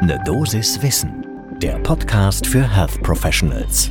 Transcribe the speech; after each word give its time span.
Ne 0.00 0.16
Dosis 0.24 0.80
Wissen, 0.80 1.26
der 1.60 1.76
Podcast 1.80 2.46
für 2.46 2.62
Health 2.62 3.02
Professionals. 3.02 3.90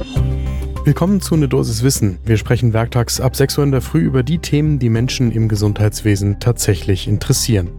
Willkommen 0.86 1.20
zu 1.20 1.36
Ne 1.36 1.50
Dosis 1.50 1.84
Wissen. 1.84 2.18
Wir 2.24 2.38
sprechen 2.38 2.72
werktags 2.72 3.20
ab 3.20 3.36
6 3.36 3.58
Uhr 3.58 3.66
in 3.66 3.72
der 3.72 3.82
Früh 3.82 4.00
über 4.00 4.24
die 4.24 4.40
Themen, 4.40 4.80
die 4.80 4.90
Menschen 4.90 5.34
im 5.34 5.50
Gesundheitswesen 5.50 6.40
tatsächlich 6.40 7.10
interessieren. 7.10 7.72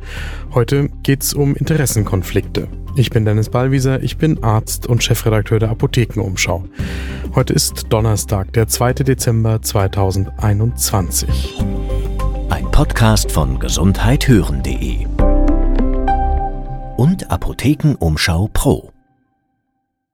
Heute 0.52 0.90
geht 1.02 1.22
es 1.22 1.32
um 1.32 1.56
Interessenkonflikte. 1.56 2.68
Ich 2.96 3.08
bin 3.08 3.24
Dennis 3.24 3.48
Ballwieser, 3.48 4.02
ich 4.02 4.18
bin 4.18 4.44
Arzt 4.44 4.86
und 4.86 5.02
Chefredakteur 5.02 5.58
der 5.58 5.70
Apothekenumschau. 5.70 6.64
Heute 7.34 7.54
ist 7.54 7.86
Donnerstag, 7.88 8.52
der 8.52 8.68
2. 8.68 8.92
Dezember 8.92 9.62
2021. 9.62 11.54
Ein 12.50 12.70
Podcast 12.70 13.32
von 13.32 13.58
gesundheithören.de 13.58 15.06
und 17.18 17.32
Apothekenumschau 17.32 18.48
Pro. 18.52 18.92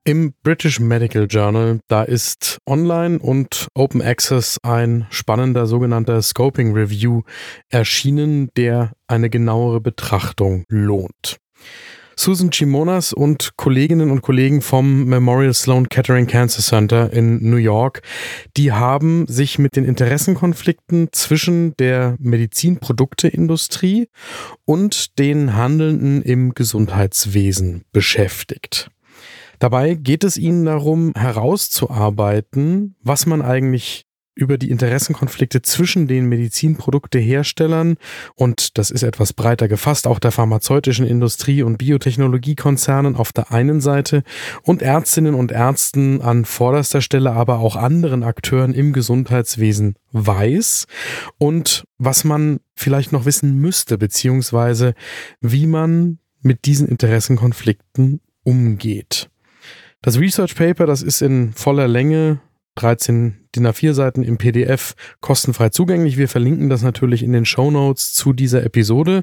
Im 0.05 0.33
British 0.41 0.79
Medical 0.79 1.27
Journal, 1.29 1.79
da 1.87 2.01
ist 2.01 2.57
online 2.65 3.19
und 3.19 3.67
Open 3.75 4.01
Access 4.01 4.57
ein 4.63 5.05
spannender 5.11 5.67
sogenannter 5.67 6.19
Scoping 6.21 6.73
Review 6.73 7.21
erschienen, 7.69 8.49
der 8.57 8.93
eine 9.07 9.29
genauere 9.29 9.81
Betrachtung 9.81 10.65
lohnt. 10.67 11.37
Susan 12.17 12.49
Chimonas 12.49 13.13
und 13.13 13.57
Kolleginnen 13.57 14.09
und 14.09 14.21
Kollegen 14.21 14.61
vom 14.61 15.05
Memorial 15.05 15.53
Sloan 15.53 15.89
Kettering 15.89 16.27
Cancer 16.27 16.61
Center 16.61 17.11
in 17.11 17.49
New 17.49 17.57
York, 17.57 18.01
die 18.55 18.71
haben 18.71 19.27
sich 19.27 19.59
mit 19.59 19.75
den 19.75 19.83
Interessenkonflikten 19.83 21.09
zwischen 21.11 21.75
der 21.77 22.15
Medizinprodukteindustrie 22.19 24.07
und 24.63 25.19
den 25.19 25.55
Handelnden 25.55 26.21
im 26.21 26.53
Gesundheitswesen 26.53 27.83
beschäftigt. 27.91 28.89
Dabei 29.59 29.95
geht 29.95 30.23
es 30.23 30.37
ihnen 30.37 30.65
darum, 30.65 31.13
herauszuarbeiten, 31.15 32.95
was 33.01 33.25
man 33.25 33.41
eigentlich 33.41 34.05
über 34.35 34.57
die 34.57 34.69
Interessenkonflikte 34.69 35.61
zwischen 35.61 36.07
den 36.07 36.25
Medizinprodukteherstellern 36.25 37.97
und 38.35 38.77
das 38.77 38.91
ist 38.91 39.03
etwas 39.03 39.33
breiter 39.33 39.67
gefasst, 39.67 40.07
auch 40.07 40.19
der 40.19 40.31
pharmazeutischen 40.31 41.07
Industrie 41.07 41.63
und 41.63 41.77
Biotechnologiekonzernen 41.77 43.15
auf 43.15 43.31
der 43.31 43.51
einen 43.51 43.79
Seite 43.79 44.23
und 44.61 44.81
Ärztinnen 44.81 45.33
und 45.33 45.53
Ärzten 45.53 46.21
an 46.21 46.43
vorderster 46.43 47.01
Stelle, 47.01 47.31
aber 47.31 47.59
auch 47.59 47.77
anderen 47.77 48.23
Akteuren 48.23 48.73
im 48.73 48.91
Gesundheitswesen 48.91 49.95
weiß 50.11 50.87
und 51.37 51.85
was 51.97 52.25
man 52.25 52.59
vielleicht 52.75 53.13
noch 53.13 53.25
wissen 53.25 53.59
müsste, 53.59 53.97
beziehungsweise 53.97 54.93
wie 55.39 55.65
man 55.65 56.19
mit 56.41 56.65
diesen 56.65 56.87
Interessenkonflikten 56.87 58.19
umgeht. 58.43 59.29
Das 60.01 60.19
Research 60.19 60.55
Paper, 60.55 60.85
das 60.85 61.01
ist 61.01 61.21
in 61.21 61.53
voller 61.53 61.87
Länge 61.87 62.39
13 62.75 63.47
DIN 63.55 63.67
A4-Seiten 63.67 64.23
im 64.23 64.37
PDF 64.37 64.95
kostenfrei 65.21 65.69
zugänglich. 65.69 66.17
Wir 66.17 66.27
verlinken 66.27 66.69
das 66.69 66.81
natürlich 66.81 67.23
in 67.23 67.33
den 67.33 67.45
Show 67.45 67.71
Notes 67.71 68.13
zu 68.13 68.33
dieser 68.33 68.63
Episode. 68.63 69.21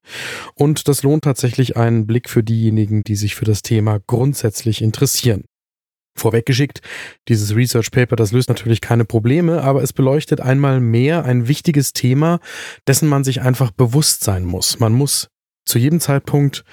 Und 0.54 0.88
das 0.88 1.02
lohnt 1.02 1.24
tatsächlich 1.24 1.76
einen 1.76 2.06
Blick 2.06 2.28
für 2.28 2.42
diejenigen, 2.42 3.02
die 3.04 3.16
sich 3.16 3.34
für 3.34 3.44
das 3.44 3.62
Thema 3.62 4.00
grundsätzlich 4.06 4.82
interessieren. 4.82 5.44
Vorweggeschickt, 6.14 6.80
dieses 7.28 7.54
Research 7.56 7.90
Paper, 7.90 8.16
das 8.16 8.32
löst 8.32 8.48
natürlich 8.48 8.82
keine 8.82 9.04
Probleme, 9.04 9.62
aber 9.62 9.82
es 9.82 9.92
beleuchtet 9.92 10.40
einmal 10.40 10.80
mehr 10.80 11.24
ein 11.24 11.48
wichtiges 11.48 11.94
Thema, 11.94 12.38
dessen 12.86 13.08
man 13.08 13.24
sich 13.24 13.40
einfach 13.40 13.70
bewusst 13.70 14.22
sein 14.22 14.44
muss. 14.44 14.78
Man 14.78 14.92
muss 14.92 15.28
zu 15.64 15.78
jedem 15.78 16.00
Zeitpunkt 16.00 16.64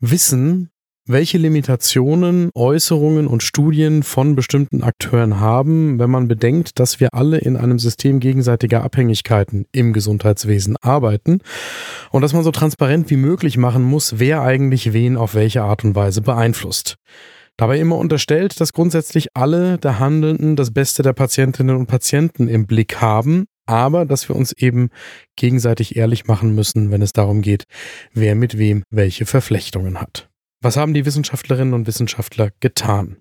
wissen, 0.00 0.71
welche 1.06 1.36
Limitationen 1.36 2.50
Äußerungen 2.54 3.26
und 3.26 3.42
Studien 3.42 4.02
von 4.04 4.36
bestimmten 4.36 4.82
Akteuren 4.82 5.40
haben, 5.40 5.98
wenn 5.98 6.10
man 6.10 6.28
bedenkt, 6.28 6.78
dass 6.78 7.00
wir 7.00 7.12
alle 7.12 7.38
in 7.38 7.56
einem 7.56 7.80
System 7.80 8.20
gegenseitiger 8.20 8.84
Abhängigkeiten 8.84 9.66
im 9.72 9.92
Gesundheitswesen 9.92 10.76
arbeiten 10.80 11.40
und 12.10 12.22
dass 12.22 12.32
man 12.32 12.44
so 12.44 12.52
transparent 12.52 13.10
wie 13.10 13.16
möglich 13.16 13.56
machen 13.56 13.82
muss, 13.82 14.18
wer 14.18 14.42
eigentlich 14.42 14.92
wen 14.92 15.16
auf 15.16 15.34
welche 15.34 15.62
Art 15.62 15.84
und 15.84 15.96
Weise 15.96 16.20
beeinflusst. 16.20 16.96
Dabei 17.56 17.78
immer 17.78 17.96
unterstellt, 17.96 18.60
dass 18.60 18.72
grundsätzlich 18.72 19.28
alle 19.34 19.78
der 19.78 19.98
Handelnden 19.98 20.56
das 20.56 20.72
Beste 20.72 21.02
der 21.02 21.12
Patientinnen 21.12 21.76
und 21.76 21.86
Patienten 21.86 22.48
im 22.48 22.66
Blick 22.66 23.00
haben, 23.00 23.46
aber 23.66 24.06
dass 24.06 24.28
wir 24.28 24.36
uns 24.36 24.52
eben 24.52 24.88
gegenseitig 25.36 25.96
ehrlich 25.96 26.26
machen 26.26 26.54
müssen, 26.54 26.90
wenn 26.90 27.02
es 27.02 27.12
darum 27.12 27.42
geht, 27.42 27.64
wer 28.14 28.34
mit 28.34 28.56
wem 28.56 28.84
welche 28.90 29.26
Verflechtungen 29.26 30.00
hat. 30.00 30.31
Was 30.62 30.76
haben 30.76 30.94
die 30.94 31.04
Wissenschaftlerinnen 31.04 31.74
und 31.74 31.88
Wissenschaftler 31.88 32.50
getan? 32.60 33.16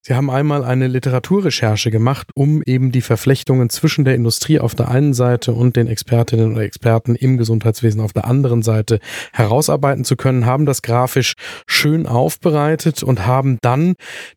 Sie 0.00 0.14
haben 0.14 0.30
einmal 0.30 0.62
eine 0.62 0.86
Literaturrecherche 0.86 1.90
gemacht, 1.90 2.28
um 2.36 2.62
eben 2.62 2.92
die 2.92 3.00
Verflechtungen 3.00 3.68
zwischen 3.68 4.04
der 4.04 4.14
Industrie 4.14 4.60
auf 4.60 4.76
der 4.76 4.86
einen 4.86 5.12
Seite 5.12 5.52
und 5.52 5.74
den 5.74 5.88
Expertinnen 5.88 6.54
und 6.54 6.60
Experten 6.60 7.16
im 7.16 7.36
Gesundheitswesen 7.36 8.00
auf 8.00 8.12
der 8.12 8.26
anderen 8.26 8.62
Seite 8.62 9.00
herausarbeiten 9.32 10.04
zu 10.04 10.14
können, 10.14 10.46
haben 10.46 10.66
das 10.66 10.82
grafisch 10.82 11.34
schön 11.66 12.06
aufbereitet 12.06 13.02
und 13.02 13.26
haben 13.26 13.58
dann 13.62 13.94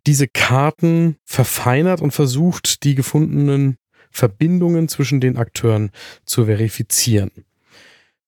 diese 0.08 0.28
Karten 0.28 1.18
verfeinert 1.26 2.02
und 2.02 2.09
versucht, 2.09 2.84
die 2.84 2.96
gefundenen 2.96 3.78
Verbindungen 4.09 4.88
zwischen 4.88 5.22
den 5.22 5.38
Akteuren 5.38 5.91
zu 6.26 6.46
verifizieren. 6.46 7.46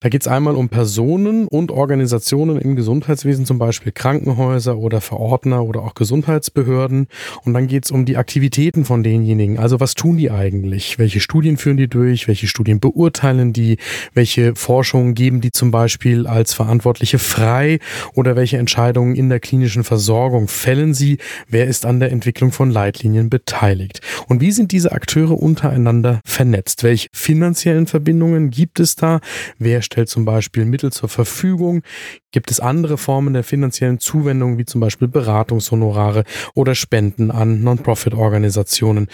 Da 0.03 0.09
geht 0.09 0.23
es 0.23 0.27
einmal 0.27 0.55
um 0.55 0.67
Personen 0.67 1.47
und 1.47 1.69
Organisationen 1.69 2.57
im 2.57 2.75
Gesundheitswesen, 2.75 3.45
zum 3.45 3.59
Beispiel 3.59 3.91
Krankenhäuser 3.91 4.75
oder 4.79 4.99
Verordner 4.99 5.63
oder 5.63 5.83
auch 5.83 5.93
Gesundheitsbehörden. 5.93 7.05
Und 7.45 7.53
dann 7.53 7.67
geht 7.67 7.85
es 7.85 7.91
um 7.91 8.05
die 8.05 8.17
Aktivitäten 8.17 8.83
von 8.83 9.03
denjenigen. 9.03 9.59
Also 9.59 9.79
was 9.79 9.93
tun 9.93 10.17
die 10.17 10.31
eigentlich? 10.31 10.97
Welche 10.97 11.19
Studien 11.19 11.55
führen 11.57 11.77
die 11.77 11.87
durch? 11.87 12.27
Welche 12.27 12.47
Studien 12.47 12.79
beurteilen 12.79 13.53
die? 13.53 13.77
Welche 14.15 14.55
Forschungen 14.55 15.13
geben 15.13 15.39
die 15.39 15.51
zum 15.51 15.69
Beispiel 15.69 16.25
als 16.25 16.55
Verantwortliche 16.55 17.19
frei? 17.19 17.77
Oder 18.15 18.35
welche 18.35 18.57
Entscheidungen 18.57 19.15
in 19.15 19.29
der 19.29 19.39
klinischen 19.39 19.83
Versorgung 19.83 20.47
fällen 20.47 20.95
sie? 20.95 21.19
Wer 21.47 21.67
ist 21.67 21.85
an 21.85 21.99
der 21.99 22.11
Entwicklung 22.11 22.51
von 22.51 22.71
Leitlinien 22.71 23.29
beteiligt? 23.29 24.01
Und 24.27 24.41
wie 24.41 24.51
sind 24.51 24.71
diese 24.71 24.93
Akteure 24.93 25.39
untereinander 25.39 26.21
vernetzt? 26.25 26.83
Welche 26.83 27.07
finanziellen 27.13 27.85
Verbindungen 27.85 28.49
gibt 28.49 28.79
es 28.79 28.95
da? 28.95 29.19
Wer 29.59 29.83
stellt 29.91 30.09
zum 30.09 30.25
Beispiel 30.25 30.65
Mittel 30.65 30.91
zur 30.91 31.09
Verfügung? 31.09 31.83
Gibt 32.31 32.49
es 32.49 32.59
andere 32.59 32.97
Formen 32.97 33.33
der 33.33 33.43
finanziellen 33.43 33.99
Zuwendung, 33.99 34.57
wie 34.57 34.65
zum 34.65 34.79
Beispiel 34.79 35.09
Beratungshonorare 35.09 36.23
oder 36.55 36.75
Spenden 36.75 37.29
an 37.29 37.61
Non-Profit-Organisationen? 37.61 39.07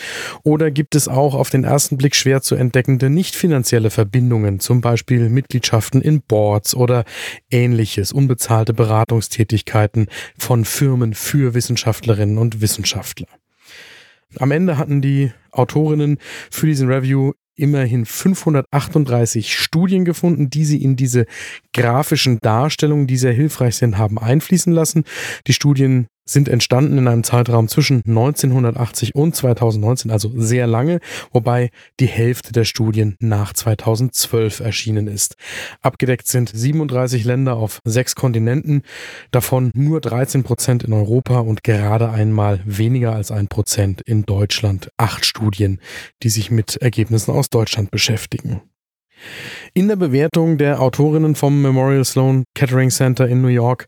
Oder 0.44 0.70
gibt 0.70 0.94
es 0.94 1.08
auch 1.08 1.34
auf 1.34 1.50
den 1.50 1.64
ersten 1.64 1.98
Blick 1.98 2.16
schwer 2.16 2.42
zu 2.42 2.56
entdeckende 2.56 3.10
nicht 3.10 3.36
finanzielle 3.36 3.90
Verbindungen, 3.90 4.60
zum 4.60 4.82
Beispiel 4.82 5.30
Mitgliedschaften 5.30 6.02
in 6.02 6.22
Boards 6.22 6.76
oder 6.76 7.06
ähnliches, 7.50 8.12
unbezahlte 8.12 8.74
Beratungstätigkeiten 8.74 10.08
von 10.38 10.64
Firmen 10.64 11.16
für 11.16 11.56
Wissenschaftlerinnen 11.56 12.38
und 12.38 12.62
Wissenschaftler? 12.62 13.28
Am 14.38 14.52
Ende 14.52 14.78
hatten 14.78 15.02
die 15.02 15.32
Autorinnen 15.52 16.18
für 16.52 16.68
diesen 16.68 16.90
Review 16.90 17.32
immerhin 17.58 18.06
538 18.06 19.58
Studien 19.58 20.06
gefunden, 20.06 20.50
die 20.50 20.64
sie 20.64 20.82
in 20.82 20.96
diese 20.96 21.26
grafischen 21.74 22.40
Darstellungen, 22.40 23.08
die 23.08 23.18
sehr 23.18 23.34
hilfreich 23.34 23.76
sind, 23.76 23.98
haben 23.98 24.18
einfließen 24.18 24.72
lassen. 24.72 25.04
Die 25.48 25.54
Studien 25.54 26.08
sind 26.30 26.50
entstanden 26.50 26.98
in 26.98 27.08
einem 27.08 27.24
Zeitraum 27.24 27.68
zwischen 27.68 28.02
1980 28.06 29.16
und 29.16 29.36
2019, 29.36 30.12
also 30.12 30.32
sehr 30.36 30.68
lange, 30.68 31.00
wobei 31.32 31.70
die 32.00 32.08
Hälfte 32.08 32.52
der 32.52 32.66
Studien 32.66 33.16
nach 33.20 33.54
2012 33.54 34.60
erschienen 34.60 35.08
ist. 35.08 35.36
Abgedeckt 35.82 36.28
sind 36.28 36.52
37 36.54 37.24
Länder 37.24 37.56
auf 37.56 37.80
sechs 37.86 38.16
Kontinenten, 38.16 38.84
davon 39.32 39.72
nur 39.74 40.02
13 40.02 40.44
Prozent 40.44 40.84
in 40.84 40.94
Europa 40.94 41.40
und 41.40 41.64
gerade 41.64 42.10
einmal 42.10 42.62
weniger 42.66 43.14
als 43.14 43.32
ein 43.32 43.48
Prozent 43.48 44.02
in 44.02 44.24
Deutschland. 44.24 44.90
Acht 44.98 45.26
Studien, 45.26 45.80
die 46.24 46.30
sich 46.30 46.52
mit 46.52 46.78
Ergebnissen 46.78 47.32
aus 47.32 47.50
Deutschland 47.50 47.92
beschäftigen. 47.92 48.62
In 49.74 49.88
der 49.88 49.96
Bewertung 49.96 50.58
der 50.58 50.82
Autorinnen 50.82 51.36
vom 51.36 51.62
Memorial 51.62 52.06
Sloan 52.06 52.44
Kettering 52.54 52.90
Center 52.90 53.28
in 53.28 53.42
New 53.42 53.48
York 53.48 53.88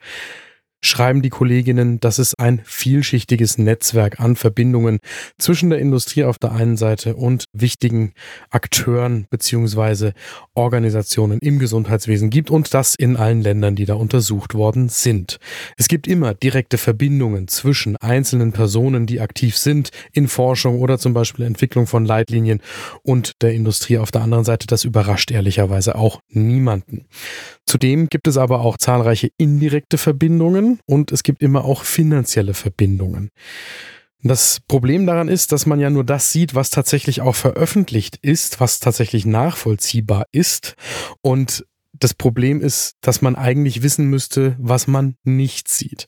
schreiben 0.81 1.21
die 1.21 1.29
Kolleginnen, 1.29 1.99
dass 1.99 2.19
es 2.19 2.35
ein 2.35 2.61
vielschichtiges 2.63 3.57
Netzwerk 3.57 4.19
an 4.19 4.35
Verbindungen 4.35 4.99
zwischen 5.37 5.69
der 5.69 5.79
Industrie 5.79 6.23
auf 6.23 6.37
der 6.37 6.53
einen 6.53 6.77
Seite 6.77 7.15
und 7.15 7.45
wichtigen 7.53 8.13
Akteuren 8.49 9.27
beziehungsweise 9.29 10.13
Organisationen 10.53 11.39
im 11.39 11.59
Gesundheitswesen 11.59 12.29
gibt 12.29 12.49
und 12.49 12.73
das 12.73 12.95
in 12.95 13.17
allen 13.17 13.41
Ländern, 13.41 13.75
die 13.75 13.85
da 13.85 13.95
untersucht 13.95 14.53
worden 14.53 14.89
sind. 14.89 15.39
Es 15.77 15.87
gibt 15.87 16.07
immer 16.07 16.33
direkte 16.33 16.77
Verbindungen 16.77 17.47
zwischen 17.47 17.97
einzelnen 17.97 18.51
Personen, 18.51 19.05
die 19.05 19.19
aktiv 19.19 19.57
sind 19.57 19.89
in 20.13 20.27
Forschung 20.27 20.79
oder 20.79 20.97
zum 20.97 21.13
Beispiel 21.13 21.45
Entwicklung 21.45 21.87
von 21.87 22.05
Leitlinien 22.05 22.61
und 23.03 23.41
der 23.41 23.53
Industrie 23.53 23.97
auf 23.97 24.11
der 24.11 24.21
anderen 24.21 24.45
Seite. 24.45 24.67
Das 24.67 24.83
überrascht 24.83 25.31
ehrlicherweise 25.31 25.95
auch 25.95 26.21
niemanden. 26.29 27.05
Zudem 27.65 28.07
gibt 28.07 28.27
es 28.27 28.37
aber 28.37 28.61
auch 28.61 28.77
zahlreiche 28.77 29.29
indirekte 29.37 29.97
Verbindungen 29.97 30.68
Und 30.85 31.11
es 31.11 31.23
gibt 31.23 31.41
immer 31.41 31.65
auch 31.65 31.83
finanzielle 31.83 32.53
Verbindungen. 32.53 33.29
Das 34.21 34.59
Problem 34.67 35.05
daran 35.05 35.29
ist, 35.29 35.53
dass 35.53 35.65
man 35.65 35.79
ja 35.79 35.89
nur 35.89 36.03
das 36.03 36.33
sieht, 36.33 36.53
was 36.53 36.69
tatsächlich 36.69 37.21
auch 37.21 37.35
veröffentlicht 37.35 38.17
ist, 38.21 38.59
was 38.59 38.81
tatsächlich 38.81 39.25
nachvollziehbar 39.25 40.25
ist. 40.33 40.75
Und 41.21 41.65
das 41.93 42.13
Problem 42.13 42.61
ist, 42.61 42.95
dass 43.01 43.21
man 43.21 43.35
eigentlich 43.35 43.81
wissen 43.81 44.05
müsste, 44.05 44.55
was 44.59 44.87
man 44.87 45.15
nicht 45.23 45.69
sieht. 45.69 46.07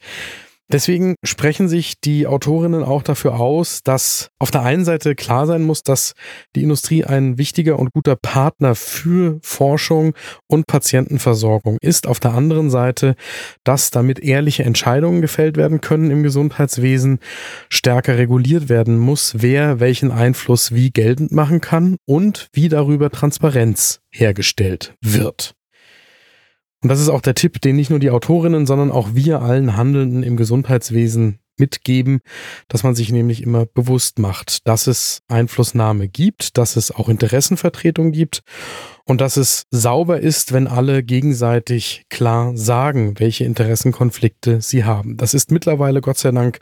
Deswegen 0.71 1.15
sprechen 1.23 1.67
sich 1.67 1.99
die 1.99 2.27
Autorinnen 2.27 2.83
auch 2.83 3.03
dafür 3.03 3.39
aus, 3.39 3.83
dass 3.83 4.29
auf 4.39 4.51
der 4.51 4.63
einen 4.63 4.85
Seite 4.85 5.15
klar 5.15 5.45
sein 5.45 5.63
muss, 5.63 5.83
dass 5.83 6.13
die 6.55 6.63
Industrie 6.63 7.03
ein 7.03 7.37
wichtiger 7.37 7.77
und 7.77 7.91
guter 7.93 8.15
Partner 8.15 8.75
für 8.75 9.39
Forschung 9.41 10.13
und 10.47 10.67
Patientenversorgung 10.67 11.77
ist. 11.81 12.07
Auf 12.07 12.19
der 12.19 12.33
anderen 12.33 12.69
Seite, 12.69 13.15
dass 13.63 13.91
damit 13.91 14.19
ehrliche 14.19 14.63
Entscheidungen 14.63 15.21
gefällt 15.21 15.57
werden 15.57 15.81
können 15.81 16.09
im 16.09 16.23
Gesundheitswesen, 16.23 17.19
stärker 17.69 18.17
reguliert 18.17 18.69
werden 18.69 18.97
muss, 18.97 19.35
wer 19.37 19.79
welchen 19.79 20.11
Einfluss 20.11 20.73
wie 20.73 20.91
geltend 20.91 21.31
machen 21.31 21.61
kann 21.61 21.97
und 22.05 22.47
wie 22.53 22.69
darüber 22.69 23.09
Transparenz 23.09 23.99
hergestellt 24.09 24.93
wird. 25.01 25.53
Und 26.81 26.89
das 26.89 26.99
ist 26.99 27.09
auch 27.09 27.21
der 27.21 27.35
Tipp, 27.35 27.61
den 27.61 27.75
nicht 27.75 27.89
nur 27.89 27.99
die 27.99 28.09
Autorinnen, 28.09 28.65
sondern 28.65 28.91
auch 28.91 29.09
wir 29.13 29.41
allen 29.41 29.77
Handelnden 29.77 30.23
im 30.23 30.35
Gesundheitswesen 30.35 31.39
mitgeben, 31.57 32.21
dass 32.67 32.83
man 32.83 32.95
sich 32.95 33.11
nämlich 33.11 33.43
immer 33.43 33.65
bewusst 33.67 34.17
macht, 34.19 34.67
dass 34.67 34.87
es 34.87 35.21
Einflussnahme 35.27 36.07
gibt, 36.07 36.57
dass 36.57 36.75
es 36.75 36.91
auch 36.91 37.07
Interessenvertretung 37.07 38.11
gibt 38.11 38.41
und 39.05 39.21
dass 39.21 39.37
es 39.37 39.63
sauber 39.71 40.19
ist, 40.19 40.53
wenn 40.53 40.67
alle 40.67 41.03
gegenseitig 41.03 42.05
klar 42.09 42.55
sagen, 42.55 43.19
welche 43.19 43.45
Interessenkonflikte 43.45 44.61
sie 44.61 44.83
haben. 44.83 45.17
Das 45.17 45.33
ist 45.33 45.51
mittlerweile 45.51 46.01
Gott 46.01 46.17
sei 46.17 46.31
Dank 46.31 46.59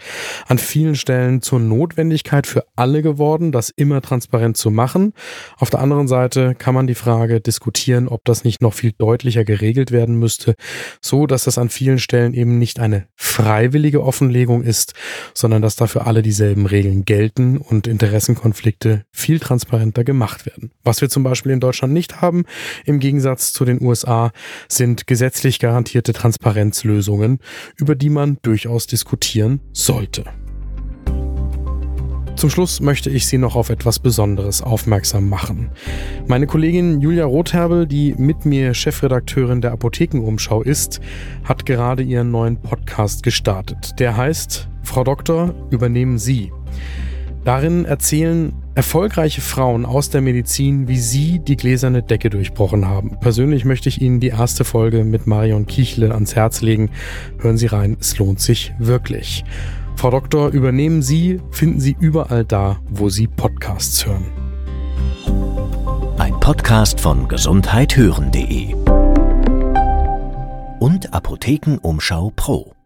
an 0.47 0.57
vielen 0.57 0.95
Stellen 0.95 1.41
zur 1.41 1.59
Notwendigkeit 1.59 2.47
für 2.47 2.65
alle 2.75 3.01
geworden, 3.01 3.51
das 3.51 3.69
immer 3.69 4.01
transparent 4.01 4.57
zu 4.57 4.71
machen. 4.71 5.13
Auf 5.57 5.69
der 5.69 5.79
anderen 5.79 6.07
Seite 6.07 6.55
kann 6.55 6.73
man 6.73 6.87
die 6.87 6.95
Frage 6.95 7.41
diskutieren, 7.41 8.07
ob 8.07 8.25
das 8.25 8.43
nicht 8.43 8.61
noch 8.61 8.73
viel 8.73 8.93
deutlicher 8.97 9.43
geregelt 9.43 9.91
werden 9.91 10.15
müsste, 10.15 10.55
so 11.01 11.27
dass 11.27 11.43
das 11.43 11.57
an 11.57 11.69
vielen 11.69 11.99
Stellen 11.99 12.33
eben 12.33 12.59
nicht 12.59 12.79
eine 12.79 13.07
freiwillige 13.15 14.03
Offenlegung 14.03 14.63
ist, 14.63 14.93
sondern 15.33 15.61
dass 15.61 15.75
dafür 15.75 16.07
alle 16.07 16.21
dieselben 16.21 16.65
Regeln 16.65 17.05
gelten 17.05 17.57
und 17.57 17.87
Interessenkonflikte 17.87 19.03
viel 19.11 19.39
transparenter 19.39 20.03
gemacht 20.03 20.45
werden. 20.45 20.71
Was 20.83 21.01
wir 21.01 21.09
zum 21.09 21.23
Beispiel 21.23 21.51
in 21.51 21.59
Deutschland 21.59 21.93
nicht 21.93 22.21
haben, 22.21 22.28
haben, 22.29 22.45
im 22.85 22.99
Gegensatz 22.99 23.53
zu 23.53 23.65
den 23.65 23.81
USA, 23.81 24.31
sind 24.67 25.07
gesetzlich 25.07 25.57
garantierte 25.59 26.13
Transparenzlösungen, 26.13 27.39
über 27.75 27.95
die 27.95 28.09
man 28.09 28.37
durchaus 28.43 28.85
diskutieren 28.85 29.61
sollte. 29.73 30.25
Zum 32.35 32.49
Schluss 32.49 32.79
möchte 32.79 33.09
ich 33.09 33.27
Sie 33.27 33.37
noch 33.37 33.57
auf 33.57 33.69
etwas 33.69 33.99
Besonderes 33.99 34.61
aufmerksam 34.61 35.27
machen. 35.27 35.71
Meine 36.27 36.47
Kollegin 36.47 37.01
Julia 37.01 37.25
Rotherbel, 37.25 37.85
die 37.85 38.13
mit 38.17 38.45
mir 38.45 38.73
Chefredakteurin 38.73 39.59
der 39.59 39.73
Apothekenumschau 39.73 40.61
ist, 40.61 41.01
hat 41.43 41.65
gerade 41.65 42.01
ihren 42.01 42.31
neuen 42.31 42.55
Podcast 42.55 43.23
gestartet. 43.23 43.99
Der 43.99 44.15
heißt 44.15 44.69
Frau 44.83 45.03
Doktor, 45.03 45.53
übernehmen 45.69 46.17
Sie. 46.17 46.53
Darin 47.43 47.83
erzählen 47.85 48.53
erfolgreiche 48.79 49.41
Frauen 49.41 49.85
aus 49.85 50.09
der 50.09 50.21
Medizin, 50.21 50.87
wie 50.87 50.99
sie 50.99 51.39
die 51.39 51.57
gläserne 51.57 52.01
Decke 52.01 52.29
durchbrochen 52.29 52.87
haben. 52.87 53.19
Persönlich 53.19 53.65
möchte 53.65 53.89
ich 53.89 54.01
Ihnen 54.01 54.21
die 54.21 54.29
erste 54.29 54.63
Folge 54.63 55.03
mit 55.03 55.27
Marion 55.27 55.65
Kichle 55.67 56.13
ans 56.13 56.33
Herz 56.33 56.61
legen. 56.61 56.89
Hören 57.39 57.57
Sie 57.57 57.65
rein, 57.65 57.97
es 57.99 58.17
lohnt 58.19 58.39
sich 58.39 58.73
wirklich. 58.79 59.43
Frau 59.97 60.11
Doktor, 60.11 60.51
übernehmen 60.51 61.01
Sie, 61.01 61.41
finden 61.51 61.81
Sie 61.81 61.97
überall 61.99 62.45
da, 62.45 62.79
wo 62.89 63.09
Sie 63.09 63.27
Podcasts 63.27 64.05
hören. 64.05 64.27
Ein 66.17 66.39
Podcast 66.39 67.01
von 67.01 67.27
gesundheithören.de 67.27 68.75
und 70.79 71.13
Apothekenumschau 71.13 72.31
Pro. 72.33 72.78